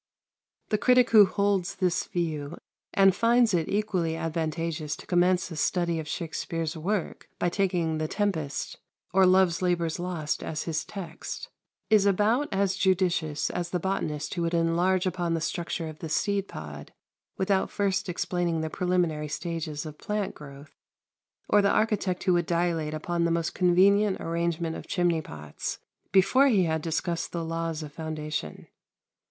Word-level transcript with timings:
The 0.69 0.79
critic 0.79 1.11
who 1.11 1.27
holds 1.27 1.75
this 1.75 2.05
view, 2.05 2.57
and 2.91 3.15
finds 3.15 3.53
it 3.53 3.69
equally 3.69 4.15
advantageous 4.15 4.95
to 4.95 5.05
commence 5.05 5.51
a 5.51 5.55
study 5.55 5.99
of 5.99 6.07
Shakspere's 6.07 6.75
work 6.75 7.29
by 7.37 7.49
taking 7.49 7.99
"The 7.99 8.07
Tempest" 8.07 8.79
or 9.13 9.27
"Love's 9.27 9.61
Labour's 9.61 9.99
Lost" 9.99 10.41
as 10.41 10.63
his 10.63 10.85
text, 10.85 11.49
is 11.91 12.07
about 12.07 12.49
as 12.51 12.73
judicious 12.77 13.51
as 13.51 13.69
the 13.69 13.79
botanist 13.79 14.33
who 14.33 14.41
would 14.41 14.55
enlarge 14.55 15.05
upon 15.05 15.35
the 15.35 15.39
structure 15.39 15.87
of 15.87 15.99
the 15.99 16.09
seed 16.09 16.47
pod 16.47 16.93
without 17.37 17.69
first 17.69 18.09
explaining 18.09 18.61
the 18.61 18.71
preliminary 18.71 19.27
stages 19.27 19.85
of 19.85 19.99
plant 19.99 20.33
growth, 20.33 20.71
or 21.47 21.61
the 21.61 21.69
architect 21.69 22.23
who 22.23 22.33
would 22.33 22.47
dilate 22.47 22.95
upon 22.95 23.23
the 23.23 23.29
most 23.29 23.53
convenient 23.53 24.19
arrangement 24.19 24.75
of 24.75 24.87
chimney 24.87 25.21
pots 25.21 25.77
before 26.11 26.47
he 26.47 26.63
had 26.63 26.81
discussed 26.81 27.31
the 27.31 27.45
laws 27.45 27.83
of 27.83 27.93
foundation. 27.93 28.65